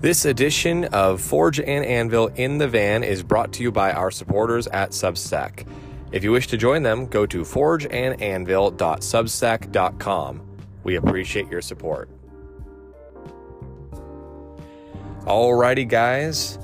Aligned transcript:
This 0.00 0.24
edition 0.24 0.86
of 0.86 1.20
Forge 1.20 1.60
and 1.60 1.84
Anvil 1.84 2.28
in 2.28 2.56
the 2.56 2.66
Van 2.66 3.04
is 3.04 3.22
brought 3.22 3.52
to 3.52 3.62
you 3.62 3.70
by 3.70 3.92
our 3.92 4.10
supporters 4.10 4.66
at 4.68 4.92
Substack. 4.92 5.66
If 6.10 6.24
you 6.24 6.32
wish 6.32 6.46
to 6.46 6.56
join 6.56 6.82
them, 6.82 7.04
go 7.04 7.26
to 7.26 7.42
forgeandanvil.substack.com. 7.42 10.40
We 10.84 10.96
appreciate 10.96 11.48
your 11.48 11.60
support. 11.60 12.08
Alrighty, 15.26 15.86
guys. 15.86 16.58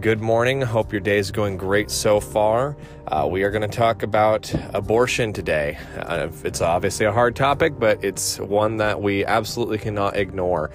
Good 0.00 0.20
morning. 0.20 0.60
Hope 0.60 0.92
your 0.92 1.00
day 1.00 1.18
is 1.18 1.30
going 1.30 1.58
great 1.58 1.92
so 1.92 2.18
far. 2.18 2.76
Uh, 3.06 3.28
we 3.30 3.44
are 3.44 3.52
going 3.52 3.62
to 3.62 3.68
talk 3.68 4.02
about 4.02 4.52
abortion 4.74 5.32
today. 5.32 5.78
Uh, 5.96 6.26
it's 6.42 6.60
obviously 6.60 7.06
a 7.06 7.12
hard 7.12 7.36
topic, 7.36 7.78
but 7.78 8.02
it's 8.02 8.40
one 8.40 8.78
that 8.78 9.00
we 9.00 9.24
absolutely 9.24 9.78
cannot 9.78 10.16
ignore. 10.16 10.72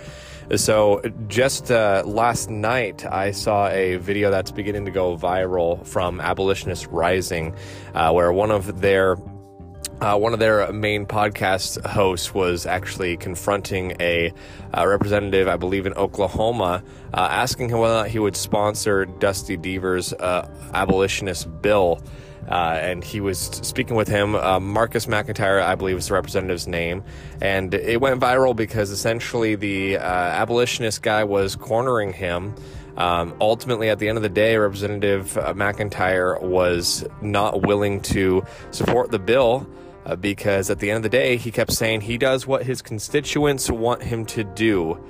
So, 0.53 1.01
just 1.27 1.71
uh, 1.71 2.03
last 2.05 2.51
night, 2.51 3.03
I 3.03 3.31
saw 3.31 3.67
a 3.69 3.95
video 3.95 4.29
that's 4.29 4.51
beginning 4.51 4.85
to 4.85 4.91
go 4.91 5.17
viral 5.17 5.85
from 5.87 6.21
Abolitionist 6.21 6.85
Rising, 6.91 7.55
uh, 7.95 8.11
where 8.11 8.31
one 8.31 8.51
of 8.51 8.79
their 8.79 9.17
uh, 10.01 10.17
one 10.17 10.33
of 10.33 10.39
their 10.39 10.71
main 10.71 11.05
podcast 11.05 11.83
hosts 11.85 12.33
was 12.33 12.65
actually 12.65 13.17
confronting 13.17 13.95
a 13.99 14.31
uh, 14.77 14.85
representative, 14.85 15.47
I 15.47 15.55
believe, 15.55 15.85
in 15.85 15.93
Oklahoma, 15.93 16.83
uh, 17.13 17.27
asking 17.31 17.69
him 17.69 17.79
whether 17.79 17.95
or 17.95 18.03
not 18.03 18.09
he 18.09 18.19
would 18.19 18.35
sponsor 18.35 19.05
Dusty 19.05 19.57
Deever's 19.57 20.13
uh, 20.13 20.47
abolitionist 20.73 21.61
bill. 21.61 22.01
Uh, 22.49 22.77
and 22.79 23.03
he 23.03 23.21
was 23.21 23.39
speaking 23.39 23.95
with 23.95 24.07
him. 24.07 24.35
Uh, 24.35 24.59
Marcus 24.59 25.07
McEntire, 25.07 25.61
I 25.61 25.75
believe, 25.75 25.97
is 25.97 26.07
the 26.07 26.13
representative's 26.13 26.67
name, 26.67 27.03
and 27.41 27.73
it 27.73 27.99
went 27.99 28.19
viral 28.21 28.55
because 28.55 28.91
essentially 28.91 29.55
the 29.55 29.97
uh, 29.97 30.01
abolitionist 30.01 31.01
guy 31.01 31.23
was 31.23 31.55
cornering 31.55 32.13
him. 32.13 32.53
Um, 32.97 33.35
ultimately, 33.41 33.89
at 33.89 33.99
the 33.99 34.07
end 34.07 34.17
of 34.17 34.23
the 34.23 34.29
day, 34.29 34.57
Representative 34.57 35.37
uh, 35.37 35.53
McEntire 35.53 36.41
was 36.41 37.05
not 37.21 37.63
willing 37.63 37.99
to 38.01 38.45
support 38.71 39.11
the 39.11 39.19
bill. 39.19 39.67
Uh, 40.05 40.15
because 40.15 40.69
at 40.69 40.77
the 40.77 40.91
end 40.91 40.97
of 40.97 41.03
the 41.03 41.09
day, 41.09 41.35
he 41.35 41.49
kept 41.49 41.73
saying 41.73 41.99
he 41.99 42.15
does 42.15 42.45
what 42.45 42.63
his 42.63 42.79
constituents 42.79 43.71
want 43.71 44.03
him 44.03 44.23
to 44.23 44.43
do. 44.43 45.03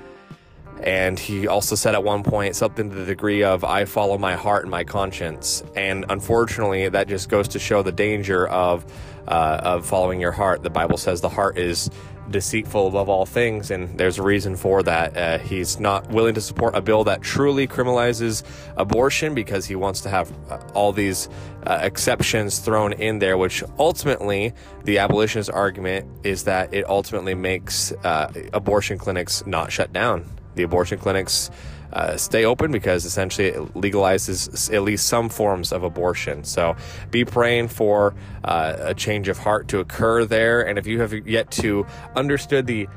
And 0.81 1.17
he 1.17 1.47
also 1.47 1.75
said 1.75 1.95
at 1.95 2.03
one 2.03 2.23
point 2.23 2.55
something 2.55 2.89
to 2.89 2.95
the 2.95 3.05
degree 3.05 3.43
of, 3.43 3.63
I 3.63 3.85
follow 3.85 4.17
my 4.17 4.35
heart 4.35 4.63
and 4.63 4.71
my 4.71 4.83
conscience. 4.83 5.63
And 5.75 6.05
unfortunately, 6.09 6.89
that 6.89 7.07
just 7.07 7.29
goes 7.29 7.47
to 7.49 7.59
show 7.59 7.81
the 7.81 7.91
danger 7.91 8.47
of, 8.47 8.85
uh, 9.27 9.59
of 9.63 9.85
following 9.85 10.19
your 10.19 10.31
heart. 10.31 10.63
The 10.63 10.69
Bible 10.69 10.97
says 10.97 11.21
the 11.21 11.29
heart 11.29 11.57
is 11.57 11.89
deceitful 12.29 12.87
above 12.87 13.07
all 13.07 13.25
things, 13.25 13.71
and 13.71 13.97
there's 13.97 14.17
a 14.17 14.23
reason 14.23 14.55
for 14.55 14.81
that. 14.83 15.15
Uh, 15.15 15.37
he's 15.37 15.79
not 15.79 16.09
willing 16.09 16.33
to 16.33 16.41
support 16.41 16.75
a 16.75 16.81
bill 16.81 17.03
that 17.03 17.21
truly 17.21 17.67
criminalizes 17.67 18.43
abortion 18.77 19.35
because 19.35 19.65
he 19.65 19.75
wants 19.75 20.01
to 20.01 20.09
have 20.09 20.31
uh, 20.49 20.57
all 20.73 20.91
these 20.91 21.29
uh, 21.67 21.79
exceptions 21.81 22.59
thrown 22.59 22.93
in 22.93 23.19
there, 23.19 23.37
which 23.37 23.63
ultimately, 23.77 24.53
the 24.83 24.97
abolitionist 24.97 25.51
argument 25.51 26.07
is 26.23 26.43
that 26.43 26.73
it 26.73 26.87
ultimately 26.89 27.35
makes 27.35 27.91
uh, 28.03 28.31
abortion 28.53 28.97
clinics 28.97 29.45
not 29.45 29.71
shut 29.71 29.93
down 29.93 30.25
the 30.55 30.63
abortion 30.63 30.97
clinics 30.97 31.51
uh, 31.93 32.17
stay 32.17 32.43
open 32.43 32.71
because 32.71 33.05
essentially 33.05 33.47
it 33.47 33.73
legalizes 33.73 34.73
at 34.73 34.83
least 34.83 35.07
some 35.07 35.29
forms 35.29 35.71
of 35.71 35.83
abortion. 35.83 36.43
So 36.43 36.75
be 37.09 37.23
praying 37.23 37.69
for 37.69 38.13
uh, 38.43 38.75
a 38.79 38.93
change 38.93 39.29
of 39.29 39.37
heart 39.37 39.67
to 39.69 39.79
occur 39.79 40.25
there. 40.25 40.61
And 40.61 40.77
if 40.77 40.87
you 40.87 40.99
have 41.01 41.13
yet 41.27 41.51
to 41.51 41.85
understood 42.15 42.67
the 42.67 42.87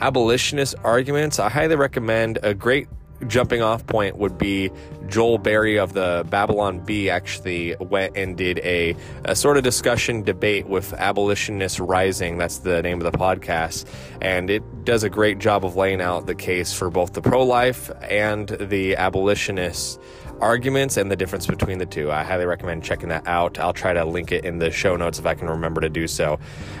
abolitionist 0.00 0.74
arguments, 0.84 1.38
I 1.38 1.50
highly 1.50 1.76
recommend 1.76 2.38
a 2.42 2.54
great 2.54 2.88
jumping 3.26 3.62
off 3.62 3.86
point 3.86 4.16
would 4.18 4.38
be 4.38 4.70
Joel 5.08 5.38
Berry 5.38 5.78
of 5.78 5.92
the 5.92 6.26
Babylon 6.28 6.80
Bee 6.80 7.10
actually 7.10 7.76
went 7.76 8.16
and 8.16 8.36
did 8.36 8.58
a, 8.60 8.96
a 9.24 9.36
sort 9.36 9.56
of 9.56 9.64
discussion 9.64 10.22
debate 10.22 10.66
with 10.66 10.92
Abolitionists 10.94 11.80
Rising. 11.80 12.38
That's 12.38 12.58
the 12.58 12.82
name 12.82 13.00
of 13.00 13.10
the 13.10 13.16
podcast. 13.16 13.86
And 14.20 14.50
it 14.50 14.84
does 14.84 15.02
a 15.02 15.10
great 15.10 15.38
job 15.38 15.64
of 15.64 15.76
laying 15.76 16.00
out 16.00 16.26
the 16.26 16.34
case 16.34 16.72
for 16.72 16.90
both 16.90 17.12
the 17.12 17.22
pro 17.22 17.44
life 17.44 17.90
and 18.02 18.48
the 18.48 18.96
abolitionist 18.96 20.00
arguments 20.40 20.96
and 20.96 21.10
the 21.10 21.16
difference 21.16 21.46
between 21.46 21.78
the 21.78 21.86
two. 21.86 22.10
I 22.10 22.22
highly 22.22 22.46
recommend 22.46 22.84
checking 22.84 23.08
that 23.08 23.26
out. 23.26 23.58
I'll 23.58 23.72
try 23.72 23.92
to 23.92 24.04
link 24.04 24.32
it 24.32 24.44
in 24.44 24.58
the 24.58 24.70
show 24.70 24.96
notes 24.96 25.18
if 25.18 25.26
I 25.26 25.34
can 25.34 25.48
remember 25.48 25.80
to 25.80 25.88
do 25.88 26.06
so. 26.06 26.38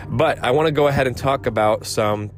But 0.08 0.38
I 0.44 0.50
want 0.50 0.66
to 0.66 0.72
go 0.72 0.88
ahead 0.88 1.06
and 1.06 1.16
talk 1.16 1.46
about 1.46 1.86
some 1.86 2.30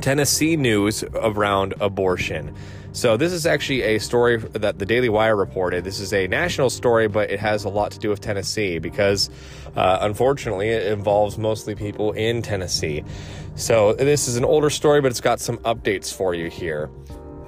Tennessee 0.00 0.56
news 0.56 1.04
around 1.14 1.74
abortion. 1.80 2.54
So, 2.94 3.16
this 3.16 3.32
is 3.32 3.44
actually 3.44 3.82
a 3.82 3.98
story 3.98 4.36
that 4.36 4.78
the 4.78 4.86
Daily 4.86 5.08
Wire 5.08 5.34
reported. 5.34 5.82
This 5.82 5.98
is 5.98 6.12
a 6.12 6.28
national 6.28 6.70
story, 6.70 7.08
but 7.08 7.28
it 7.28 7.40
has 7.40 7.64
a 7.64 7.68
lot 7.68 7.90
to 7.90 7.98
do 7.98 8.08
with 8.08 8.20
Tennessee 8.20 8.78
because, 8.78 9.30
uh, 9.74 9.98
unfortunately, 10.02 10.68
it 10.68 10.92
involves 10.92 11.36
mostly 11.36 11.74
people 11.74 12.12
in 12.12 12.40
Tennessee. 12.40 13.02
So, 13.56 13.94
this 13.94 14.28
is 14.28 14.36
an 14.36 14.44
older 14.44 14.70
story, 14.70 15.00
but 15.00 15.10
it's 15.10 15.20
got 15.20 15.40
some 15.40 15.58
updates 15.58 16.14
for 16.14 16.36
you 16.36 16.48
here. 16.48 16.88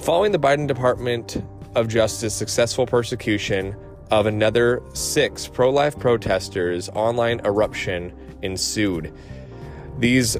Following 0.01 0.33
the 0.33 0.39
Biden 0.41 0.67
Department 0.67 1.41
of 1.77 1.87
Justice 1.87 2.34
successful 2.34 2.84
persecution 2.84 3.77
of 4.11 4.27
another 4.27 4.83
six 4.95 5.47
pro 5.47 5.71
life 5.71 5.97
protesters, 5.97 6.89
online 6.89 7.41
eruption 7.45 8.13
ensued. 8.43 9.15
These 10.01 10.39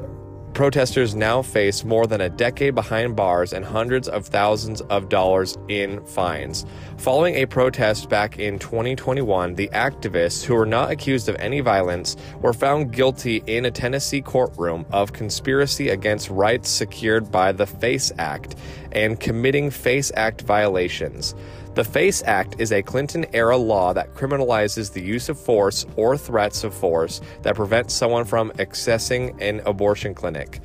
protesters 0.57 1.15
now 1.15 1.43
face 1.43 1.85
more 1.85 2.07
than 2.07 2.23
a 2.23 2.31
decade 2.31 2.75
behind 2.75 3.15
bars 3.15 3.53
and 3.53 3.63
hundreds 3.63 4.09
of 4.09 4.25
thousands 4.25 4.81
of 4.81 5.11
dollars 5.11 5.59
in 5.69 6.03
fines. 6.07 6.65
Following 6.97 7.35
a 7.35 7.45
protest 7.45 8.09
back 8.09 8.39
in 8.39 8.59
2021, 8.59 9.55
the 9.55 9.69
activists, 9.75 10.43
who 10.43 10.55
were 10.55 10.65
not 10.65 10.91
accused 10.91 11.29
of 11.29 11.37
any 11.41 11.61
violence, 11.61 12.17
were 12.41 12.55
found 12.55 12.91
guilty 12.91 13.43
in 13.47 13.67
a 13.67 13.71
Tennessee 13.71 14.23
courtroom 14.23 14.87
of 14.93 15.13
conspiracy 15.13 15.91
against 15.91 16.31
rights 16.31 16.71
secured 16.71 17.31
by 17.31 17.53
the 17.53 17.67
FACE 17.67 18.11
Act 18.17 18.57
and 18.93 19.21
committing 19.21 19.69
FACE 19.69 20.11
Act 20.17 20.41
violations. 20.41 21.35
The 21.77 21.85
FACE 21.85 22.23
Act 22.25 22.59
is 22.59 22.73
a 22.73 22.81
Clinton 22.81 23.27
era 23.35 23.59
law 23.59 23.93
that 23.93 24.15
criminalizes 24.15 24.95
the 24.95 25.03
use 25.03 25.29
of 25.29 25.39
force 25.39 25.85
or 25.95 26.17
threats 26.17 26.65
of 26.65 26.73
force 26.73 27.21
that 27.43 27.55
prevents 27.55 27.93
someone 27.93 28.25
from 28.25 28.51
accessing 28.53 29.39
an 29.43 29.61
abortion 29.67 30.15
clinic. 30.15 30.61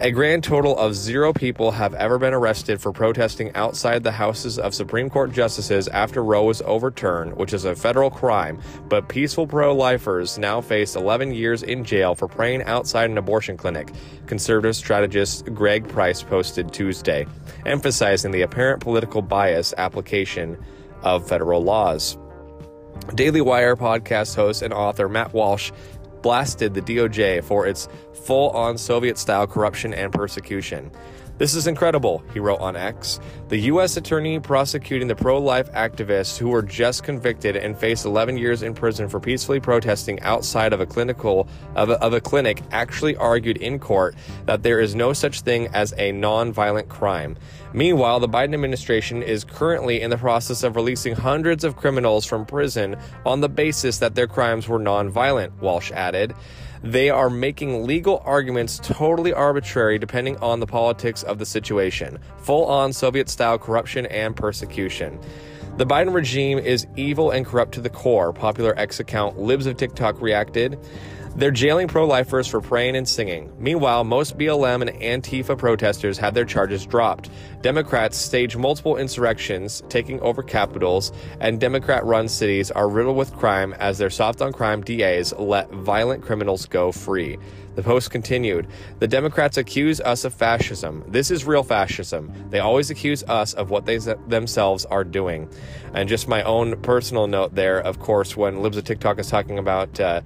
A 0.00 0.12
grand 0.12 0.44
total 0.44 0.78
of 0.78 0.94
zero 0.94 1.32
people 1.32 1.72
have 1.72 1.92
ever 1.94 2.18
been 2.18 2.32
arrested 2.32 2.80
for 2.80 2.92
protesting 2.92 3.52
outside 3.56 4.04
the 4.04 4.12
houses 4.12 4.56
of 4.56 4.72
Supreme 4.72 5.10
Court 5.10 5.32
justices 5.32 5.88
after 5.88 6.22
Roe 6.22 6.44
was 6.44 6.62
overturned, 6.62 7.36
which 7.36 7.52
is 7.52 7.64
a 7.64 7.74
federal 7.74 8.08
crime. 8.08 8.60
But 8.88 9.08
peaceful 9.08 9.48
pro 9.48 9.74
lifers 9.74 10.38
now 10.38 10.60
face 10.60 10.94
11 10.94 11.32
years 11.32 11.64
in 11.64 11.82
jail 11.82 12.14
for 12.14 12.28
praying 12.28 12.62
outside 12.62 13.10
an 13.10 13.18
abortion 13.18 13.56
clinic, 13.56 13.92
conservative 14.26 14.76
strategist 14.76 15.52
Greg 15.52 15.88
Price 15.88 16.22
posted 16.22 16.72
Tuesday, 16.72 17.26
emphasizing 17.66 18.30
the 18.30 18.42
apparent 18.42 18.80
political 18.80 19.20
bias 19.20 19.74
application 19.78 20.56
of 21.02 21.28
federal 21.28 21.60
laws. 21.60 22.16
Daily 23.16 23.40
Wire 23.40 23.74
podcast 23.74 24.36
host 24.36 24.62
and 24.62 24.72
author 24.72 25.08
Matt 25.08 25.32
Walsh 25.32 25.72
blasted 26.22 26.74
the 26.74 26.82
DOJ 26.82 27.42
for 27.44 27.66
its 27.66 27.88
full 28.18 28.50
on 28.50 28.76
Soviet 28.78 29.18
style 29.18 29.46
corruption 29.46 29.94
and 29.94 30.12
persecution. 30.12 30.90
This 31.38 31.54
is 31.54 31.68
incredible, 31.68 32.24
he 32.34 32.40
wrote 32.40 32.58
on 32.58 32.74
X. 32.74 33.20
The 33.48 33.58
U.S. 33.70 33.96
attorney 33.96 34.40
prosecuting 34.40 35.06
the 35.06 35.14
pro 35.14 35.38
life 35.38 35.70
activists 35.70 36.36
who 36.36 36.48
were 36.48 36.62
just 36.62 37.04
convicted 37.04 37.54
and 37.54 37.78
faced 37.78 38.04
11 38.04 38.36
years 38.36 38.64
in 38.64 38.74
prison 38.74 39.08
for 39.08 39.20
peacefully 39.20 39.60
protesting 39.60 40.18
outside 40.22 40.72
of 40.72 40.80
a 40.80 40.86
clinical 40.86 41.48
of 41.76 41.90
a, 41.90 42.02
of 42.02 42.12
a 42.12 42.20
clinic 42.20 42.60
actually 42.72 43.14
argued 43.14 43.56
in 43.58 43.78
court 43.78 44.16
that 44.46 44.64
there 44.64 44.80
is 44.80 44.96
no 44.96 45.12
such 45.12 45.42
thing 45.42 45.68
as 45.68 45.94
a 45.96 46.10
non-violent 46.10 46.88
crime. 46.88 47.38
Meanwhile, 47.72 48.18
the 48.18 48.28
Biden 48.28 48.54
administration 48.54 49.22
is 49.22 49.44
currently 49.44 50.00
in 50.00 50.10
the 50.10 50.18
process 50.18 50.64
of 50.64 50.74
releasing 50.74 51.14
hundreds 51.14 51.62
of 51.62 51.76
criminals 51.76 52.26
from 52.26 52.46
prison 52.46 52.96
on 53.24 53.42
the 53.42 53.48
basis 53.48 53.98
that 53.98 54.16
their 54.16 54.26
crimes 54.26 54.66
were 54.66 54.80
non-violent, 54.80 55.52
Walsh 55.62 55.92
added. 55.92 56.34
They 56.82 57.10
are 57.10 57.28
making 57.28 57.84
legal 57.84 58.22
arguments 58.24 58.80
totally 58.82 59.32
arbitrary 59.32 59.98
depending 59.98 60.36
on 60.38 60.60
the 60.60 60.66
politics 60.66 61.22
of 61.22 61.38
the 61.38 61.46
situation. 61.46 62.18
Full 62.38 62.66
on 62.66 62.92
Soviet 62.92 63.28
style 63.28 63.58
corruption 63.58 64.06
and 64.06 64.36
persecution. 64.36 65.18
The 65.76 65.86
Biden 65.86 66.12
regime 66.12 66.58
is 66.58 66.86
evil 66.96 67.30
and 67.30 67.46
corrupt 67.46 67.72
to 67.74 67.80
the 67.80 67.90
core, 67.90 68.32
popular 68.32 68.76
X 68.78 68.98
account 68.98 69.38
Libs 69.38 69.66
of 69.66 69.76
TikTok 69.76 70.20
reacted. 70.20 70.78
They're 71.38 71.52
jailing 71.52 71.86
pro 71.86 72.04
lifers 72.04 72.48
for 72.48 72.60
praying 72.60 72.96
and 72.96 73.08
singing. 73.08 73.52
Meanwhile, 73.60 74.02
most 74.02 74.36
BLM 74.36 74.82
and 74.82 75.22
Antifa 75.22 75.56
protesters 75.56 76.18
had 76.18 76.34
their 76.34 76.44
charges 76.44 76.84
dropped. 76.84 77.30
Democrats 77.62 78.16
stage 78.16 78.56
multiple 78.56 78.96
insurrections, 78.96 79.84
taking 79.88 80.18
over 80.18 80.42
capitals, 80.42 81.12
and 81.38 81.60
Democrat 81.60 82.04
run 82.04 82.26
cities 82.26 82.72
are 82.72 82.88
riddled 82.88 83.16
with 83.16 83.32
crime 83.36 83.72
as 83.74 83.98
their 83.98 84.10
soft 84.10 84.42
on 84.42 84.52
crime 84.52 84.82
DAs 84.82 85.32
let 85.38 85.70
violent 85.70 86.24
criminals 86.24 86.66
go 86.66 86.90
free. 86.90 87.38
The 87.78 87.84
Post 87.84 88.10
continued 88.10 88.66
The 88.98 89.06
Democrats 89.06 89.56
accuse 89.56 90.00
us 90.00 90.24
of 90.24 90.34
fascism. 90.34 91.04
This 91.06 91.30
is 91.30 91.44
real 91.44 91.62
fascism. 91.62 92.32
They 92.50 92.58
always 92.58 92.90
accuse 92.90 93.22
us 93.22 93.54
of 93.54 93.70
what 93.70 93.86
they 93.86 93.98
themselves 93.98 94.84
are 94.86 95.04
doing. 95.04 95.48
And 95.94 96.08
just 96.08 96.26
my 96.26 96.42
own 96.42 96.82
personal 96.82 97.28
note 97.28 97.54
there, 97.54 97.78
of 97.78 98.00
course, 98.00 98.36
when 98.36 98.62
Libs 98.62 98.76
of 98.76 98.82
TikTok 98.82 99.20
is 99.20 99.30
talking 99.30 99.60
about 99.60 100.00
uh, 100.00 100.22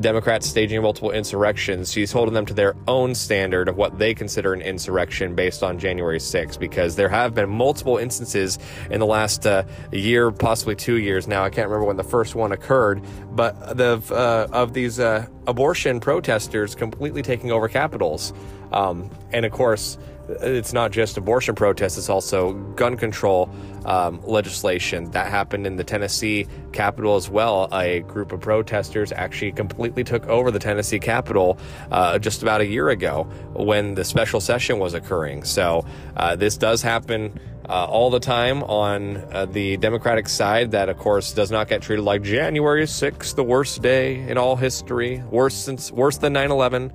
Democrats 0.00 0.46
staging 0.48 0.82
multiple 0.82 1.10
insurrections, 1.10 1.92
she's 1.92 2.12
holding 2.12 2.34
them 2.34 2.46
to 2.46 2.54
their 2.54 2.74
own 2.88 3.14
standard 3.14 3.68
of 3.68 3.76
what 3.76 3.98
they 3.98 4.14
consider 4.14 4.52
an 4.52 4.60
insurrection 4.60 5.34
based 5.34 5.62
on 5.62 5.78
January 5.78 6.18
6th, 6.18 6.58
because 6.58 6.96
there 6.96 7.08
have 7.08 7.34
been 7.34 7.48
multiple 7.48 7.98
instances 7.98 8.58
in 8.90 9.00
the 9.00 9.06
last 9.06 9.46
uh, 9.46 9.64
year, 9.92 10.30
possibly 10.30 10.74
two 10.74 10.98
years 10.98 11.28
now. 11.28 11.44
I 11.44 11.50
can't 11.50 11.68
remember 11.68 11.86
when 11.86 11.96
the 11.96 12.04
first 12.04 12.34
one 12.34 12.52
occurred, 12.52 13.02
but 13.32 13.76
the 13.76 14.02
uh, 14.10 14.48
of 14.52 14.72
these 14.72 14.98
uh, 14.98 15.26
abortion 15.46 16.00
protesters 16.00 16.74
completely 16.74 17.22
taking 17.22 17.50
over 17.52 17.68
capitals. 17.68 18.32
Um, 18.72 19.10
and 19.32 19.44
of 19.44 19.52
course, 19.52 19.98
it's 20.28 20.72
not 20.72 20.90
just 20.90 21.16
abortion 21.16 21.54
protests, 21.54 21.98
it's 21.98 22.08
also 22.08 22.54
gun 22.74 22.96
control 22.96 23.48
um, 23.84 24.20
legislation. 24.24 25.10
That 25.12 25.28
happened 25.28 25.66
in 25.66 25.76
the 25.76 25.84
Tennessee 25.84 26.48
Capitol 26.72 27.14
as 27.14 27.30
well. 27.30 27.68
A 27.72 28.00
group 28.00 28.32
of 28.32 28.40
protesters 28.40 29.12
actually 29.12 29.52
completely 29.52 30.02
took 30.02 30.26
over 30.26 30.50
the 30.50 30.58
Tennessee 30.58 30.98
Capitol 30.98 31.58
uh, 31.92 32.18
just 32.18 32.42
about 32.42 32.60
a 32.60 32.66
year 32.66 32.88
ago 32.88 33.24
when 33.52 33.94
the 33.94 34.04
special 34.04 34.40
session 34.40 34.80
was 34.80 34.94
occurring. 34.94 35.44
So 35.44 35.86
uh, 36.16 36.34
this 36.34 36.56
does 36.56 36.82
happen. 36.82 37.38
Uh, 37.68 37.84
all 37.84 38.10
the 38.10 38.20
time 38.20 38.62
on 38.62 39.16
uh, 39.32 39.44
the 39.46 39.76
Democratic 39.78 40.28
side, 40.28 40.70
that 40.70 40.88
of 40.88 40.96
course 40.98 41.32
does 41.32 41.50
not 41.50 41.66
get 41.66 41.82
treated 41.82 42.04
like 42.04 42.22
January 42.22 42.84
6th, 42.84 43.34
the 43.34 43.42
worst 43.42 43.82
day 43.82 44.20
in 44.28 44.38
all 44.38 44.54
history, 44.54 45.20
worse 45.30 45.54
since 45.54 45.90
worse 45.90 46.18
than 46.18 46.32
9 46.32 46.52
11. 46.52 46.92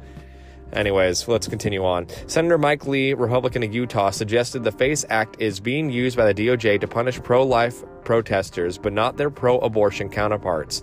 Anyways, 0.71 1.27
let's 1.27 1.47
continue 1.47 1.83
on. 1.83 2.07
Senator 2.27 2.57
Mike 2.57 2.87
Lee, 2.87 3.13
Republican 3.13 3.63
of 3.63 3.73
Utah, 3.73 4.11
suggested 4.11 4.63
the 4.63 4.71
FACE 4.71 5.03
Act 5.09 5.35
is 5.39 5.59
being 5.59 5.89
used 5.89 6.15
by 6.15 6.31
the 6.31 6.47
DOJ 6.47 6.79
to 6.79 6.87
punish 6.87 7.21
pro 7.21 7.43
life 7.45 7.83
protesters, 8.03 8.77
but 8.77 8.93
not 8.93 9.17
their 9.17 9.29
pro 9.29 9.57
abortion 9.59 10.09
counterparts. 10.09 10.81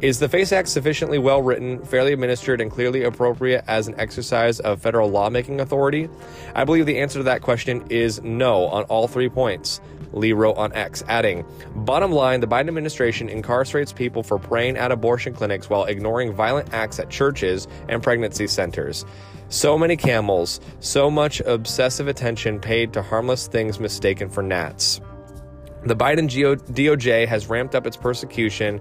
Is 0.00 0.18
the 0.18 0.28
FACE 0.28 0.52
Act 0.52 0.68
sufficiently 0.68 1.18
well 1.18 1.42
written, 1.42 1.84
fairly 1.84 2.12
administered, 2.12 2.60
and 2.60 2.70
clearly 2.70 3.04
appropriate 3.04 3.64
as 3.68 3.86
an 3.86 3.94
exercise 3.98 4.58
of 4.60 4.82
federal 4.82 5.08
lawmaking 5.08 5.60
authority? 5.60 6.08
I 6.54 6.64
believe 6.64 6.86
the 6.86 6.98
answer 6.98 7.20
to 7.20 7.22
that 7.24 7.42
question 7.42 7.84
is 7.88 8.20
no 8.22 8.66
on 8.66 8.82
all 8.84 9.06
three 9.06 9.28
points. 9.28 9.80
Lee 10.12 10.32
wrote 10.32 10.56
on 10.56 10.72
X, 10.74 11.02
adding, 11.08 11.44
Bottom 11.74 12.12
line, 12.12 12.40
the 12.40 12.46
Biden 12.46 12.68
administration 12.68 13.28
incarcerates 13.28 13.94
people 13.94 14.22
for 14.22 14.38
praying 14.38 14.76
at 14.76 14.92
abortion 14.92 15.34
clinics 15.34 15.70
while 15.70 15.84
ignoring 15.84 16.32
violent 16.32 16.72
acts 16.74 16.98
at 16.98 17.08
churches 17.08 17.66
and 17.88 18.02
pregnancy 18.02 18.46
centers. 18.46 19.04
So 19.48 19.76
many 19.76 19.96
camels, 19.96 20.60
so 20.80 21.10
much 21.10 21.40
obsessive 21.40 22.08
attention 22.08 22.58
paid 22.58 22.92
to 22.94 23.02
harmless 23.02 23.46
things 23.46 23.78
mistaken 23.78 24.30
for 24.30 24.42
gnats. 24.42 25.00
The 25.84 25.96
Biden 25.96 26.28
DOJ 26.28 27.26
has 27.26 27.48
ramped 27.48 27.74
up 27.74 27.88
its 27.88 27.96
persecution 27.96 28.80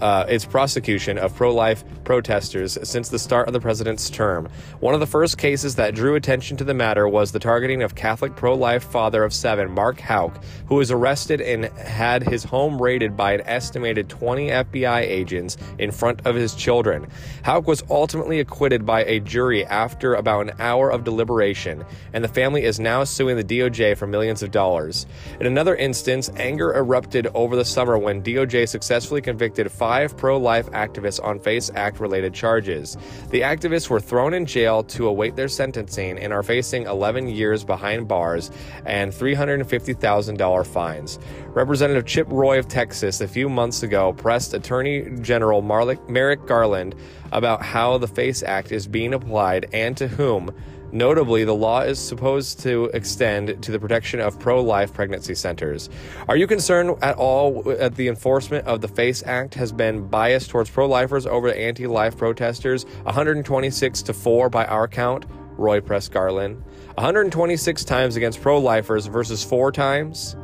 uh, 0.00 0.24
its 0.28 0.44
prosecution 0.44 1.18
of 1.18 1.34
pro 1.34 1.54
life 1.54 1.84
protesters 2.04 2.78
since 2.82 3.08
the 3.08 3.18
start 3.18 3.46
of 3.46 3.52
the 3.52 3.60
president's 3.60 4.10
term. 4.10 4.48
One 4.80 4.94
of 4.94 5.00
the 5.00 5.06
first 5.06 5.38
cases 5.38 5.76
that 5.76 5.94
drew 5.94 6.14
attention 6.14 6.56
to 6.56 6.64
the 6.64 6.74
matter 6.74 7.08
was 7.08 7.32
the 7.32 7.38
targeting 7.38 7.82
of 7.82 7.94
Catholic 7.94 8.34
pro 8.34 8.54
life 8.54 8.82
father 8.82 9.22
of 9.22 9.32
seven, 9.32 9.70
Mark 9.70 10.00
Houck, 10.00 10.42
who 10.66 10.76
was 10.76 10.90
arrested 10.90 11.40
and 11.40 11.66
had 11.78 12.22
his 12.22 12.42
home 12.42 12.80
raided 12.80 13.16
by 13.16 13.34
an 13.34 13.42
estimated 13.42 14.08
20 14.08 14.48
FBI 14.48 15.00
agents 15.02 15.56
in 15.78 15.90
front 15.90 16.26
of 16.26 16.34
his 16.34 16.54
children. 16.54 17.06
Houck 17.42 17.66
was 17.66 17.84
ultimately 17.90 18.40
acquitted 18.40 18.84
by 18.84 19.04
a 19.04 19.20
jury 19.20 19.64
after 19.66 20.14
about 20.14 20.48
an 20.48 20.52
hour 20.58 20.90
of 20.90 21.04
deliberation, 21.04 21.84
and 22.12 22.24
the 22.24 22.28
family 22.28 22.64
is 22.64 22.80
now 22.80 23.04
suing 23.04 23.36
the 23.36 23.44
DOJ 23.44 23.96
for 23.96 24.06
millions 24.06 24.42
of 24.42 24.50
dollars. 24.50 25.06
In 25.38 25.46
another 25.46 25.76
instance, 25.76 26.30
anger 26.36 26.74
erupted 26.74 27.28
over 27.34 27.54
the 27.56 27.64
summer 27.64 27.98
when 27.98 28.22
DOJ 28.22 28.68
successfully 28.68 29.20
convicted 29.20 29.70
five 29.70 29.89
five 29.90 30.16
pro 30.16 30.36
life 30.38 30.70
activists 30.70 31.18
on 31.24 31.40
FACE 31.40 31.68
Act 31.74 31.98
related 31.98 32.32
charges. 32.32 32.96
The 33.30 33.40
activists 33.40 33.90
were 33.90 33.98
thrown 33.98 34.34
in 34.34 34.46
jail 34.46 34.84
to 34.84 35.08
await 35.08 35.34
their 35.34 35.48
sentencing 35.48 36.16
and 36.16 36.32
are 36.32 36.44
facing 36.44 36.84
11 36.84 37.26
years 37.26 37.64
behind 37.64 38.06
bars 38.06 38.52
and 38.86 39.10
$350,000 39.10 40.66
fines. 40.68 41.18
Representative 41.48 42.06
Chip 42.06 42.28
Roy 42.30 42.60
of 42.60 42.68
Texas 42.68 43.20
a 43.20 43.26
few 43.26 43.48
months 43.48 43.82
ago 43.82 44.12
pressed 44.12 44.54
Attorney 44.54 45.10
General 45.22 45.60
Merrick 45.60 46.46
Garland 46.46 46.94
about 47.32 47.60
how 47.60 47.98
the 47.98 48.06
FACE 48.06 48.44
Act 48.44 48.70
is 48.70 48.86
being 48.86 49.12
applied 49.12 49.66
and 49.72 49.96
to 49.96 50.06
whom. 50.06 50.54
Notably, 50.92 51.44
the 51.44 51.54
law 51.54 51.82
is 51.82 51.98
supposed 51.98 52.60
to 52.60 52.90
extend 52.94 53.62
to 53.62 53.70
the 53.70 53.78
protection 53.78 54.20
of 54.20 54.38
pro 54.40 54.60
life 54.60 54.92
pregnancy 54.92 55.34
centers. 55.34 55.88
Are 56.28 56.36
you 56.36 56.46
concerned 56.46 56.96
at 57.02 57.16
all 57.16 57.62
that 57.62 57.94
the 57.94 58.08
enforcement 58.08 58.66
of 58.66 58.80
the 58.80 58.88
FACE 58.88 59.22
Act 59.24 59.54
has 59.54 59.70
been 59.70 60.08
biased 60.08 60.50
towards 60.50 60.68
pro 60.68 60.88
lifers 60.88 61.26
over 61.26 61.52
anti 61.52 61.86
life 61.86 62.16
protesters? 62.16 62.84
126 63.04 64.02
to 64.02 64.12
4 64.12 64.50
by 64.50 64.64
our 64.66 64.88
count, 64.88 65.26
Roy 65.56 65.80
Press 65.80 66.08
Garland. 66.08 66.62
126 66.94 67.84
times 67.84 68.16
against 68.16 68.40
pro 68.40 68.58
lifers 68.58 69.06
versus 69.06 69.44
4 69.44 69.70
times? 69.70 70.34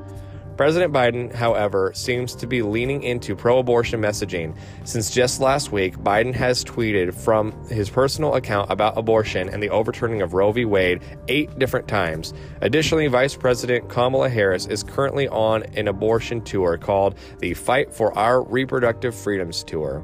President 0.56 0.92
Biden, 0.92 1.32
however, 1.34 1.92
seems 1.94 2.34
to 2.36 2.46
be 2.46 2.62
leaning 2.62 3.02
into 3.02 3.36
pro 3.36 3.58
abortion 3.58 4.00
messaging. 4.00 4.56
Since 4.84 5.10
just 5.10 5.40
last 5.40 5.70
week, 5.70 5.96
Biden 5.98 6.34
has 6.34 6.64
tweeted 6.64 7.14
from 7.14 7.52
his 7.68 7.90
personal 7.90 8.34
account 8.34 8.70
about 8.70 8.96
abortion 8.96 9.48
and 9.48 9.62
the 9.62 9.70
overturning 9.70 10.22
of 10.22 10.32
Roe 10.32 10.52
v. 10.52 10.64
Wade 10.64 11.02
eight 11.28 11.58
different 11.58 11.88
times. 11.88 12.32
Additionally, 12.62 13.06
Vice 13.06 13.36
President 13.36 13.88
Kamala 13.88 14.28
Harris 14.28 14.66
is 14.66 14.82
currently 14.82 15.28
on 15.28 15.62
an 15.74 15.88
abortion 15.88 16.40
tour 16.40 16.78
called 16.78 17.16
the 17.40 17.52
Fight 17.54 17.92
for 17.92 18.16
Our 18.18 18.42
Reproductive 18.42 19.14
Freedoms 19.14 19.62
Tour. 19.62 20.02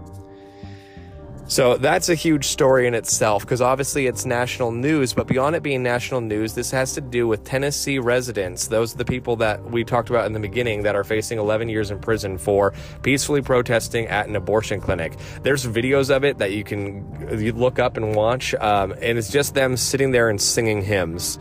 So 1.48 1.76
that's 1.76 2.08
a 2.08 2.14
huge 2.14 2.46
story 2.46 2.86
in 2.86 2.94
itself 2.94 3.42
because 3.42 3.60
obviously 3.60 4.06
it's 4.06 4.24
national 4.24 4.70
news, 4.70 5.12
but 5.12 5.26
beyond 5.26 5.54
it 5.54 5.62
being 5.62 5.82
national 5.82 6.20
news, 6.20 6.54
this 6.54 6.70
has 6.70 6.94
to 6.94 7.00
do 7.00 7.26
with 7.26 7.44
Tennessee 7.44 7.98
residents. 7.98 8.68
Those 8.68 8.94
are 8.94 8.98
the 8.98 9.04
people 9.04 9.36
that 9.36 9.62
we 9.70 9.84
talked 9.84 10.08
about 10.08 10.24
in 10.26 10.32
the 10.32 10.40
beginning 10.40 10.84
that 10.84 10.96
are 10.96 11.04
facing 11.04 11.38
11 11.38 11.68
years 11.68 11.90
in 11.90 11.98
prison 11.98 12.38
for 12.38 12.72
peacefully 13.02 13.42
protesting 13.42 14.06
at 14.06 14.28
an 14.28 14.36
abortion 14.36 14.80
clinic. 14.80 15.16
There's 15.42 15.66
videos 15.66 16.14
of 16.14 16.24
it 16.24 16.38
that 16.38 16.52
you 16.52 16.64
can 16.64 17.38
you 17.38 17.52
look 17.52 17.78
up 17.78 17.96
and 17.96 18.14
watch, 18.14 18.54
um, 18.54 18.92
and 18.92 19.18
it's 19.18 19.30
just 19.30 19.54
them 19.54 19.76
sitting 19.76 20.12
there 20.12 20.30
and 20.30 20.40
singing 20.40 20.80
hymns. 20.80 21.38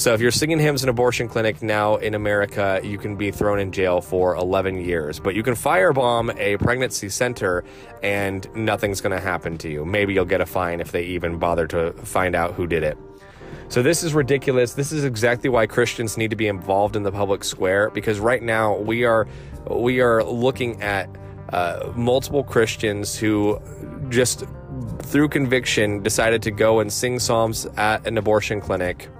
So 0.00 0.14
if 0.14 0.22
you're 0.22 0.30
singing 0.30 0.58
hymns 0.58 0.82
in 0.82 0.88
an 0.88 0.94
abortion 0.94 1.28
clinic 1.28 1.60
now 1.60 1.96
in 1.96 2.14
America, 2.14 2.80
you 2.82 2.96
can 2.96 3.16
be 3.16 3.30
thrown 3.30 3.60
in 3.60 3.70
jail 3.70 4.00
for 4.00 4.34
11 4.34 4.82
years. 4.82 5.20
But 5.20 5.34
you 5.34 5.42
can 5.42 5.52
firebomb 5.52 6.34
a 6.38 6.56
pregnancy 6.56 7.10
center 7.10 7.64
and 8.02 8.48
nothing's 8.54 9.02
going 9.02 9.14
to 9.14 9.20
happen 9.20 9.58
to 9.58 9.68
you. 9.68 9.84
Maybe 9.84 10.14
you'll 10.14 10.24
get 10.24 10.40
a 10.40 10.46
fine 10.46 10.80
if 10.80 10.90
they 10.90 11.02
even 11.02 11.38
bother 11.38 11.66
to 11.66 11.92
find 11.92 12.34
out 12.34 12.54
who 12.54 12.66
did 12.66 12.82
it. 12.82 12.96
So 13.68 13.82
this 13.82 14.02
is 14.02 14.14
ridiculous. 14.14 14.72
This 14.72 14.90
is 14.90 15.04
exactly 15.04 15.50
why 15.50 15.66
Christians 15.66 16.16
need 16.16 16.30
to 16.30 16.36
be 16.36 16.48
involved 16.48 16.96
in 16.96 17.02
the 17.02 17.12
public 17.12 17.44
square 17.44 17.90
because 17.90 18.20
right 18.20 18.42
now 18.42 18.78
we 18.78 19.04
are 19.04 19.28
we 19.68 20.00
are 20.00 20.24
looking 20.24 20.80
at 20.80 21.14
uh, 21.50 21.92
multiple 21.94 22.42
Christians 22.42 23.18
who 23.18 23.60
just 24.08 24.44
through 25.00 25.28
conviction 25.28 26.02
decided 26.02 26.40
to 26.44 26.50
go 26.50 26.80
and 26.80 26.90
sing 26.90 27.18
psalms 27.18 27.66
at 27.76 28.06
an 28.06 28.16
abortion 28.16 28.62
clinic 28.62 29.10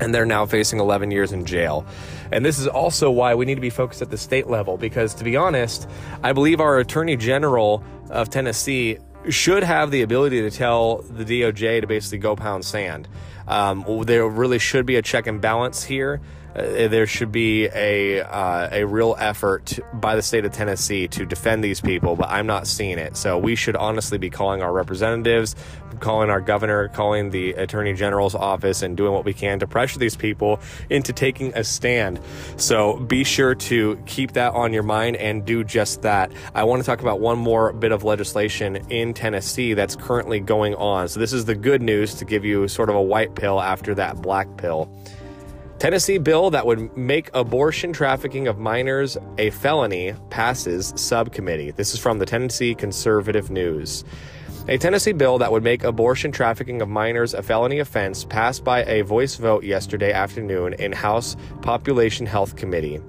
and 0.00 0.14
they're 0.14 0.26
now 0.26 0.46
facing 0.46 0.80
11 0.80 1.10
years 1.10 1.32
in 1.32 1.44
jail. 1.44 1.86
And 2.32 2.44
this 2.44 2.58
is 2.58 2.66
also 2.66 3.10
why 3.10 3.34
we 3.34 3.44
need 3.44 3.54
to 3.54 3.60
be 3.60 3.70
focused 3.70 4.02
at 4.02 4.10
the 4.10 4.18
state 4.18 4.48
level 4.48 4.76
because, 4.76 5.14
to 5.14 5.24
be 5.24 5.36
honest, 5.36 5.88
I 6.22 6.32
believe 6.32 6.60
our 6.60 6.78
Attorney 6.78 7.16
General 7.16 7.82
of 8.10 8.30
Tennessee 8.30 8.98
should 9.28 9.62
have 9.62 9.90
the 9.90 10.02
ability 10.02 10.42
to 10.42 10.50
tell 10.50 10.98
the 11.02 11.24
DOJ 11.24 11.80
to 11.80 11.86
basically 11.86 12.18
go 12.18 12.36
pound 12.36 12.64
sand. 12.64 13.08
Um, 13.46 13.84
there 14.04 14.26
really 14.26 14.58
should 14.58 14.86
be 14.86 14.96
a 14.96 15.02
check 15.02 15.26
and 15.26 15.40
balance 15.40 15.84
here. 15.84 16.20
Uh, 16.54 16.88
there 16.88 17.06
should 17.06 17.32
be 17.32 17.66
a 17.66 18.20
uh, 18.20 18.68
a 18.70 18.84
real 18.84 19.16
effort 19.18 19.78
by 19.94 20.14
the 20.16 20.22
state 20.22 20.44
of 20.44 20.52
Tennessee 20.52 21.08
to 21.08 21.26
defend 21.26 21.64
these 21.64 21.80
people, 21.80 22.16
but 22.16 22.28
I'm 22.30 22.46
not 22.46 22.66
seeing 22.66 22.98
it. 22.98 23.16
So 23.16 23.38
we 23.38 23.56
should 23.56 23.76
honestly 23.76 24.18
be 24.18 24.30
calling 24.30 24.62
our 24.62 24.72
representatives, 24.72 25.56
calling 26.00 26.30
our 26.30 26.40
governor, 26.40 26.88
calling 26.88 27.30
the 27.30 27.52
attorney 27.52 27.94
general's 27.94 28.34
office, 28.34 28.82
and 28.82 28.96
doing 28.96 29.12
what 29.12 29.24
we 29.24 29.34
can 29.34 29.58
to 29.60 29.66
pressure 29.66 29.98
these 29.98 30.16
people 30.16 30.60
into 30.90 31.12
taking 31.12 31.52
a 31.54 31.64
stand. 31.64 32.20
So 32.56 32.98
be 32.98 33.24
sure 33.24 33.54
to 33.54 33.96
keep 34.06 34.32
that 34.32 34.52
on 34.52 34.72
your 34.72 34.82
mind 34.82 35.16
and 35.16 35.44
do 35.44 35.64
just 35.64 36.02
that. 36.02 36.30
I 36.54 36.64
want 36.64 36.82
to 36.82 36.86
talk 36.86 37.00
about 37.00 37.20
one 37.20 37.38
more 37.38 37.72
bit 37.72 37.92
of 37.92 38.04
legislation 38.04 38.76
in 38.90 39.14
Tennessee 39.14 39.74
that's 39.74 39.96
currently 39.96 40.40
going 40.40 40.74
on. 40.76 41.08
So 41.08 41.18
this 41.20 41.32
is 41.32 41.44
the 41.46 41.54
good 41.54 41.82
news 41.82 42.14
to 42.14 42.24
give 42.24 42.44
you 42.44 42.68
sort 42.68 42.90
of 42.90 42.94
a 42.94 43.02
white 43.02 43.34
pill 43.34 43.60
after 43.60 43.94
that 43.96 44.22
black 44.22 44.56
pill. 44.56 44.88
Tennessee 45.78 46.18
bill 46.18 46.50
that 46.50 46.66
would 46.66 46.96
make 46.96 47.30
abortion 47.34 47.92
trafficking 47.92 48.48
of 48.48 48.58
minors 48.58 49.18
a 49.38 49.50
felony 49.50 50.14
passes 50.30 50.92
subcommittee. 50.96 51.72
This 51.72 51.92
is 51.92 52.00
from 52.00 52.18
the 52.18 52.26
Tennessee 52.26 52.74
Conservative 52.74 53.50
News. 53.50 54.04
A 54.68 54.78
Tennessee 54.78 55.12
bill 55.12 55.36
that 55.38 55.52
would 55.52 55.62
make 55.64 55.84
abortion 55.84 56.32
trafficking 56.32 56.80
of 56.80 56.88
minors 56.88 57.34
a 57.34 57.42
felony 57.42 57.80
offense 57.80 58.24
passed 58.24 58.64
by 58.64 58.84
a 58.84 59.02
voice 59.02 59.34
vote 59.34 59.64
yesterday 59.64 60.12
afternoon 60.12 60.74
in 60.74 60.92
House 60.92 61.36
Population 61.60 62.24
Health 62.24 62.56
Committee 62.56 63.00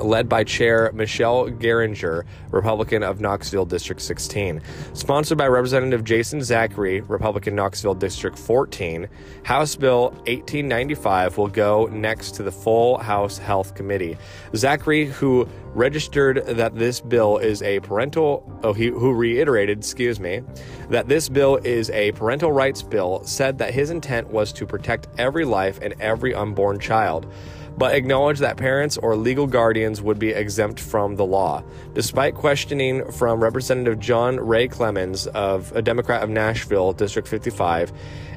led 0.00 0.28
by 0.28 0.44
Chair 0.44 0.90
Michele 0.94 1.50
Carringer, 1.50 2.24
Republican 2.50 3.02
of 3.02 3.20
Knoxville 3.20 3.66
District 3.66 4.00
16. 4.00 4.60
Sponsored 4.92 5.38
by 5.38 5.46
Representative 5.46 6.04
Jason 6.04 6.42
Zachary, 6.42 7.00
Republican 7.02 7.54
Knoxville 7.54 7.94
District 7.94 8.38
14, 8.38 9.08
House 9.44 9.76
Bill 9.76 10.10
1895 10.26 11.38
will 11.38 11.48
go 11.48 11.86
next 11.86 12.34
to 12.36 12.42
the 12.42 12.52
full 12.52 12.98
House 12.98 13.38
Health 13.38 13.74
Committee. 13.74 14.16
Zachary, 14.54 15.06
who 15.06 15.48
registered 15.74 16.46
that 16.46 16.76
this 16.76 17.00
bill 17.00 17.38
is 17.38 17.62
a 17.62 17.80
parental, 17.80 18.60
oh, 18.62 18.72
he, 18.72 18.86
who 18.86 19.12
reiterated, 19.12 19.78
excuse 19.78 20.20
me, 20.20 20.42
that 20.88 21.08
this 21.08 21.28
bill 21.28 21.56
is 21.56 21.90
a 21.90 22.12
parental 22.12 22.52
rights 22.52 22.82
bill, 22.82 23.22
said 23.24 23.58
that 23.58 23.74
his 23.74 23.90
intent 23.90 24.28
was 24.28 24.52
to 24.52 24.66
protect 24.66 25.08
every 25.18 25.44
life 25.44 25.78
and 25.82 25.94
every 26.00 26.34
unborn 26.34 26.78
child 26.78 27.32
but 27.76 27.94
acknowledged 27.94 28.40
that 28.40 28.56
parents 28.56 28.96
or 28.96 29.16
legal 29.16 29.46
guardians 29.46 30.00
would 30.00 30.18
be 30.18 30.30
exempt 30.30 30.80
from 30.80 31.16
the 31.16 31.24
law. 31.24 31.62
Despite 31.94 32.34
questioning 32.34 33.10
from 33.12 33.42
Representative 33.42 33.98
John 33.98 34.36
Ray 34.38 34.68
Clemmons 34.68 35.26
of 35.28 35.72
a 35.74 35.82
Democrat 35.82 36.22
of 36.22 36.30
Nashville, 36.30 36.92
District 36.92 37.26
55, 37.26 37.92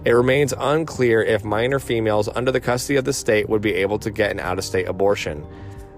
it 0.05 0.11
remains 0.11 0.53
unclear 0.57 1.21
if 1.21 1.43
minor 1.43 1.79
females 1.79 2.29
under 2.33 2.51
the 2.51 2.61
custody 2.61 2.97
of 2.97 3.05
the 3.05 3.13
state 3.13 3.49
would 3.49 3.61
be 3.61 3.73
able 3.73 3.99
to 3.99 4.09
get 4.09 4.31
an 4.31 4.39
out 4.39 4.57
of 4.57 4.63
state 4.63 4.87
abortion. 4.87 5.45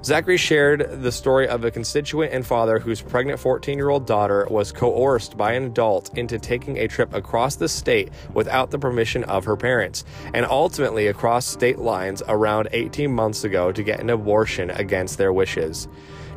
Zachary 0.02 0.38
shared 0.38 1.02
the 1.04 1.12
story 1.12 1.46
of 1.50 1.66
a 1.66 1.72
constituent 1.72 2.32
and 2.32 2.48
father 2.48 2.80
whose 2.80 3.02
pregnant 3.02 3.38
14 3.38 3.78
year 3.78 3.90
old 3.90 4.08
daughter 4.08 4.48
was 4.50 4.72
coerced 4.72 5.36
by 5.36 5.52
an 5.52 5.66
adult 5.66 6.18
into 6.18 6.40
taking 6.40 6.78
a 6.78 6.88
trip 6.88 7.14
across 7.14 7.58
the 7.58 7.68
state 7.68 8.10
without 8.34 8.72
the 8.72 8.80
permission 8.80 9.26
of 9.26 9.44
her 9.44 9.58
parents, 9.58 10.06
and 10.34 10.46
ultimately 10.46 11.08
across 11.08 11.46
state 11.46 11.80
lines 11.80 12.24
around 12.30 12.70
18 12.72 13.14
months 13.14 13.44
ago 13.44 13.74
to 13.74 13.84
get 13.84 14.00
an 14.00 14.10
abortion 14.10 14.70
against 14.70 15.18
their 15.18 15.34
wishes. 15.34 15.90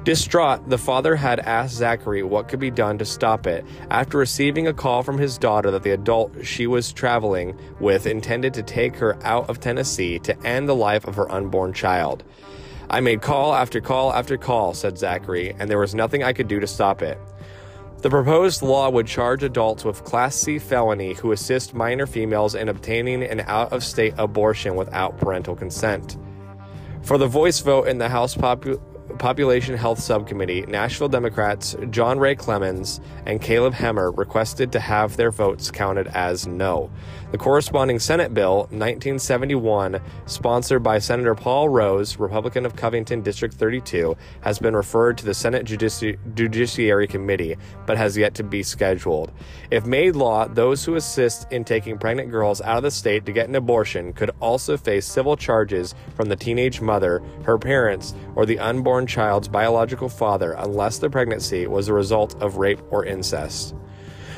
Distraught, 0.03 0.69
the 0.69 0.79
father 0.79 1.15
had 1.15 1.39
asked 1.39 1.77
Zachary 1.77 2.25
what 2.25 2.49
could 2.49 2.59
be 2.59 2.73
done 2.73 2.99
to 2.99 3.05
stop 3.05 3.47
it 3.47 3.65
after 3.91 4.19
receiving 4.19 4.67
a 4.67 4.73
call 4.73 5.05
from 5.05 5.19
his 5.19 5.39
daughter 5.39 5.71
that 5.71 5.85
the 5.85 5.93
adult 5.93 6.45
she 6.45 6.67
was 6.67 6.93
traveling 6.93 7.57
with 7.79 8.07
intended 8.07 8.53
to 8.55 8.65
take 8.65 8.97
her 8.97 9.17
out 9.25 9.49
of 9.49 9.61
Tennessee 9.61 10.19
to 10.19 10.37
end 10.45 10.69
the 10.69 10.75
life 10.75 11.07
of 11.07 11.15
her 11.15 11.31
unborn 11.31 11.73
child. 11.73 12.25
I 12.91 13.01
made 13.01 13.23
call 13.23 13.55
after 13.55 13.81
call 13.81 14.13
after 14.13 14.37
call, 14.37 14.75
said 14.75 14.99
Zachary, 14.99 15.55
and 15.59 15.71
there 15.71 15.79
was 15.79 15.95
nothing 15.95 16.23
I 16.23 16.33
could 16.33 16.49
do 16.49 16.61
to 16.61 16.67
stop 16.67 17.03
it. 17.03 17.19
The 18.03 18.11
proposed 18.11 18.63
law 18.63 18.91
would 18.91 19.07
charge 19.07 19.45
adults 19.45 19.85
with 19.85 20.05
Class 20.05 20.35
C 20.35 20.59
felony 20.59 21.15
who 21.15 21.31
assist 21.31 21.73
minor 21.73 22.07
females 22.07 22.57
in 22.57 22.69
obtaining 22.69 23.23
an 23.23 23.41
out 23.47 23.73
of 23.73 23.85
state 23.85 24.15
abortion 24.19 24.75
without 24.75 25.19
parental 25.19 25.55
consent. 25.55 26.19
For 27.03 27.17
the 27.17 27.29
voice 27.29 27.61
vote 27.61 27.87
in 27.87 27.99
the 27.99 28.09
House 28.09 28.35
Popu- 28.35 28.81
Population 29.19 29.77
Health 29.77 29.99
Subcommittee, 30.01 30.63
Nashville 30.63 31.09
Democrats 31.09 31.77
John 31.91 32.19
Ray 32.19 32.35
Clemmons 32.35 33.01
and 33.27 33.41
Caleb 33.41 33.75
Hemmer 33.75 34.17
requested 34.17 34.73
to 34.73 34.81
have 34.81 35.17
their 35.17 35.31
votes 35.31 35.71
counted 35.71 36.09
as 36.09 36.47
no. 36.47 36.91
The 37.33 37.39
corresponding 37.39 37.99
Senate 37.99 38.35
bill, 38.35 38.69
1971, 38.71 40.01
sponsored 40.27 40.83
by 40.83 40.99
Senator 40.99 41.35
Paul 41.35 41.71
Rose, 41.71 42.19
Republican 42.19 42.67
of 42.67 42.77
Covington 42.77 43.23
District 43.23 43.55
32, 43.55 44.15
has 44.43 44.59
been 44.59 44.77
referred 44.77 45.17
to 45.17 45.25
the 45.25 45.33
Senate 45.33 45.65
Judici- 45.65 46.19
Judiciary 46.35 47.07
Committee, 47.07 47.57
but 47.87 47.97
has 47.97 48.19
yet 48.19 48.35
to 48.35 48.43
be 48.43 48.63
scheduled. 48.63 49.33
If 49.71 49.87
made 49.87 50.15
law, 50.15 50.47
those 50.47 50.85
who 50.85 50.97
assist 50.97 51.51
in 51.51 51.65
taking 51.65 51.97
pregnant 51.97 52.31
girls 52.31 52.61
out 52.61 52.77
of 52.77 52.83
the 52.83 52.91
state 52.91 53.25
to 53.25 53.33
get 53.33 53.49
an 53.49 53.55
abortion 53.55 54.13
could 54.13 54.31
also 54.41 54.77
face 54.77 55.07
civil 55.07 55.37
charges 55.37 55.95
from 56.15 56.29
the 56.29 56.37
teenage 56.37 56.83
mother, 56.83 57.23
her 57.45 57.57
parents, 57.57 58.15
or 58.35 58.45
the 58.45 58.59
unborn 58.59 59.02
child's 59.07 59.49
biological 59.49 60.09
father 60.09 60.53
unless 60.59 60.99
the 60.99 61.11
pregnancy 61.11 61.67
was 61.67 61.89
a 61.89 61.93
result 61.93 62.41
of 62.43 62.57
rape 62.57 62.81
or 62.91 63.05
incest. 63.05 63.75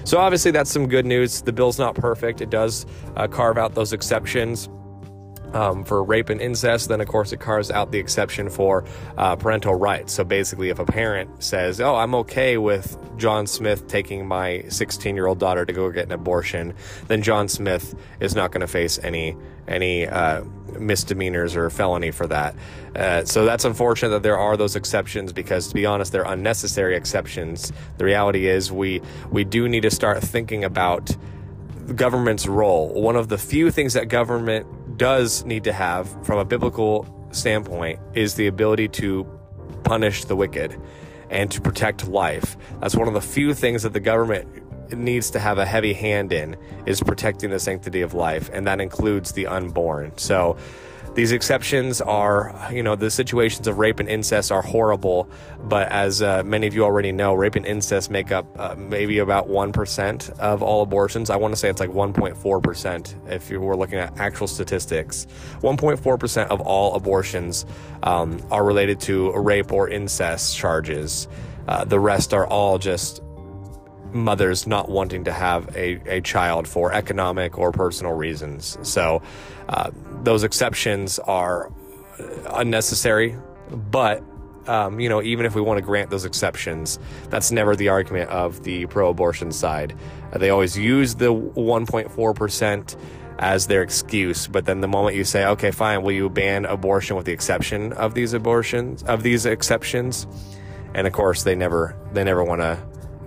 So 0.04 0.18
obviously, 0.18 0.50
that's 0.50 0.71
some 0.71 0.87
good 0.87 1.06
news. 1.06 1.40
The 1.40 1.52
bill's 1.52 1.78
not 1.78 1.94
perfect. 1.94 2.42
It 2.42 2.50
does 2.50 2.85
uh, 3.16 3.26
carve 3.26 3.56
out 3.56 3.75
those 3.75 3.92
exceptions. 3.92 4.68
Um, 5.54 5.84
for 5.84 6.02
rape 6.02 6.30
and 6.30 6.40
incest, 6.40 6.88
then 6.88 7.00
of 7.00 7.06
course 7.06 7.32
it 7.32 7.38
carves 7.38 7.70
out 7.70 7.92
the 7.92 7.99
exception 7.99 8.50
for 8.50 8.84
uh, 9.16 9.37
parental 9.37 9.75
rights. 9.75 10.12
So 10.12 10.25
basically, 10.25 10.70
if 10.70 10.80
a 10.80 10.84
parent 10.84 11.42
says, 11.42 11.80
"Oh, 11.80 11.94
I'm 11.94 12.14
okay 12.16 12.58
with 12.58 12.99
John 13.16 13.46
Smith 13.46 13.87
taking 13.87 14.26
my 14.26 14.64
16 14.68 15.14
year 15.14 15.28
old 15.28 15.38
daughter 15.38 15.64
to 15.64 15.73
go 15.73 15.90
get 15.90 16.06
an 16.06 16.12
abortion," 16.12 16.75
then 17.06 17.23
John 17.23 17.46
Smith 17.49 17.94
is 18.18 18.34
not 18.34 18.50
going 18.50 18.62
to 18.62 18.66
face 18.66 18.99
any 19.04 19.37
any 19.68 20.06
uh, 20.06 20.42
misdemeanors 20.78 21.56
or 21.56 21.70
felony 21.70 22.11
for 22.11 22.26
that. 22.26 22.54
Uh, 22.94 23.25
so 23.25 23.44
that's 23.44 23.64
unfortunate 23.64 24.11
that 24.11 24.23
there 24.23 24.38
are 24.38 24.56
those 24.56 24.76
exceptions 24.76 25.32
because, 25.32 25.68
to 25.68 25.75
be 25.75 25.87
honest, 25.87 26.12
they're 26.12 26.25
unnecessary 26.25 26.96
exceptions. 26.96 27.73
The 27.99 28.04
reality 28.04 28.46
is 28.46 28.70
we 28.70 29.00
we 29.30 29.44
do 29.44 29.68
need 29.68 29.82
to 29.82 29.90
start 29.90 30.23
thinking 30.23 30.64
about 30.64 31.16
government's 31.94 32.46
role. 32.46 32.88
One 32.94 33.16
of 33.16 33.28
the 33.28 33.38
few 33.38 33.70
things 33.70 33.94
that 33.94 34.08
government 34.08 34.66
does 34.96 35.44
need 35.44 35.64
to 35.64 35.72
have 35.72 36.08
from 36.24 36.38
a 36.38 36.44
biblical 36.44 37.06
standpoint 37.30 38.00
is 38.14 38.34
the 38.34 38.46
ability 38.46 38.88
to 38.88 39.26
punish 39.82 40.24
the 40.24 40.36
wicked 40.36 40.80
and 41.30 41.50
to 41.50 41.60
protect 41.60 42.08
life. 42.08 42.56
That's 42.80 42.96
one 42.96 43.08
of 43.08 43.14
the 43.14 43.20
few 43.20 43.54
things 43.54 43.82
that 43.82 43.92
the 43.92 44.00
government 44.00 44.62
needs 44.92 45.30
to 45.30 45.38
have 45.38 45.58
a 45.58 45.66
heavy 45.66 45.92
hand 45.92 46.32
in 46.32 46.56
is 46.86 47.00
protecting 47.00 47.50
the 47.50 47.58
sanctity 47.58 48.02
of 48.02 48.14
life, 48.14 48.50
and 48.52 48.66
that 48.66 48.80
includes 48.80 49.32
the 49.32 49.46
unborn. 49.46 50.12
So, 50.16 50.56
these 51.14 51.30
exceptions 51.30 52.00
are, 52.00 52.68
you 52.73 52.83
know, 52.83 52.97
the 52.97 53.11
situations 53.11 53.68
of 53.68 53.78
rape 53.78 54.00
and 54.00 54.09
incest 54.09 54.50
are 54.50 54.62
horrible, 54.62 55.28
but 55.62 55.88
as 55.88 56.21
uh, 56.21 56.42
many 56.44 56.66
of 56.66 56.75
you 56.75 56.83
already 56.83 57.12
know, 57.12 57.35
rape 57.35 57.54
and 57.54 57.64
incest 57.64 58.11
make 58.11 58.33
up 58.33 58.47
uh, 58.59 58.75
maybe 58.76 59.18
about 59.18 59.49
1% 59.49 60.30
of 60.40 60.62
all 60.62 60.83
abortions. 60.83 61.30
I 61.30 61.37
want 61.37 61.52
to 61.52 61.56
say 61.56 61.71
it's 61.71 61.78
like 61.78 61.90
1.4% 61.90 63.30
if 63.30 63.49
you 63.49 63.61
were 63.61 63.76
looking 63.76 63.99
at 63.99 64.18
actual 64.18 64.49
statistics. 64.49 65.28
1.4% 65.61 66.49
of 66.49 66.61
all 66.61 66.97
abortions 66.97 67.64
um, 68.02 68.44
are 68.50 68.64
related 68.64 68.99
to 69.02 69.33
rape 69.35 69.73
or 69.73 69.88
incest 69.88 70.56
charges. 70.56 71.28
Uh, 71.68 71.85
the 71.85 72.00
rest 72.00 72.35
are 72.35 72.47
all 72.47 72.78
just 72.78 73.23
mothers 74.14 74.66
not 74.66 74.88
wanting 74.88 75.25
to 75.25 75.33
have 75.33 75.75
a, 75.76 76.00
a 76.06 76.21
child 76.21 76.68
for 76.68 76.92
economic 76.92 77.59
or 77.59 77.73
personal 77.73 78.12
reasons. 78.12 78.78
So 78.83 79.23
uh, 79.68 79.90
those 80.23 80.44
exceptions 80.44 81.18
are 81.18 81.73
unnecessary, 82.50 83.37
but 83.71 84.23
um, 84.66 84.99
you 84.99 85.11
know, 85.11 85.23
even 85.23 85.44
if 85.44 85.54
we 85.54 85.61
want 85.61 85.76
to 85.76 85.83
grant 85.83 86.09
those 86.09 86.25
exceptions, 86.25 86.99
that's 87.28 87.50
never 87.50 87.76
the 87.76 87.88
argument 87.88 88.30
of 88.30 88.62
the 88.64 88.87
pro-abortion 88.87 89.52
side. 89.52 89.94
Uh, 90.33 90.38
they 90.38 90.49
always 90.49 90.78
use 90.78 91.16
the 91.16 91.35
1.4 91.35 92.35
percent 92.35 92.97
as 93.40 93.66
their 93.66 93.83
excuse, 93.83 94.47
but 94.47 94.64
then 94.64 94.80
the 94.80 94.88
moment 94.88 95.16
you 95.16 95.25
say, 95.25 95.44
"Okay, 95.44 95.71
fine, 95.71 96.02
will 96.02 96.12
you 96.12 96.30
ban 96.30 96.64
abortion 96.64 97.14
with 97.16 97.26
the 97.26 97.33
exception 97.33 97.92
of 97.94 98.14
these 98.14 98.33
abortions 98.33 99.02
of 99.02 99.23
these 99.23 99.44
exceptions?" 99.44 100.26
and 100.94 101.06
of 101.06 101.12
course, 101.12 101.42
they 101.42 101.54
never 101.54 101.97
they 102.12 102.25
never 102.25 102.42
want 102.42 102.61
to 102.61 102.78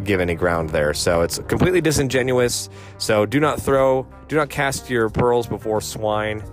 give 0.04 0.20
any 0.20 0.36
ground 0.36 0.70
there. 0.70 0.94
So 0.94 1.22
it's 1.22 1.40
completely 1.40 1.82
disingenuous. 1.82 2.70
So 2.98 3.26
do 3.26 3.40
not 3.40 3.62
throw, 3.62 4.08
do 4.28 4.36
not 4.36 4.50
cast 4.50 4.90
your 4.90 5.10
pearls 5.10 5.48
before 5.48 5.82
swine, 5.82 6.44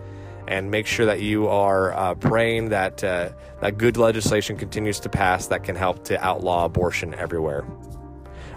and 0.46 0.70
make 0.70 0.86
sure 0.86 1.06
that 1.06 1.22
you 1.22 1.48
are 1.48 1.94
uh, 1.94 2.14
praying 2.14 2.68
that 2.68 3.02
uh, 3.02 3.30
that 3.60 3.78
good 3.78 3.96
legislation 3.96 4.56
continues 4.56 5.00
to 5.00 5.08
pass 5.08 5.46
that 5.46 5.64
can 5.64 5.74
help 5.74 6.04
to 6.04 6.22
outlaw 6.22 6.66
abortion 6.66 7.14
everywhere. 7.14 7.64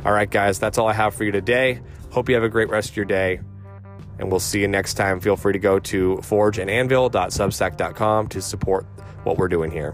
All 0.05 0.11
right, 0.11 0.29
guys, 0.29 0.59
that's 0.59 0.77
all 0.77 0.87
I 0.87 0.93
have 0.93 1.15
for 1.15 1.23
you 1.23 1.31
today. 1.31 1.81
Hope 2.11 2.29
you 2.29 2.35
have 2.35 2.43
a 2.43 2.49
great 2.49 2.69
rest 2.69 2.91
of 2.91 2.97
your 2.97 3.05
day. 3.05 3.39
And 4.19 4.31
we'll 4.31 4.39
see 4.39 4.61
you 4.61 4.67
next 4.67 4.95
time. 4.95 5.19
Feel 5.19 5.35
free 5.35 5.53
to 5.53 5.59
go 5.59 5.77
to 5.79 6.15
forgeandanvil.substack.com 6.17 8.27
to 8.29 8.41
support 8.41 8.87
what 9.23 9.37
we're 9.37 9.47
doing 9.47 9.69
here. 9.69 9.93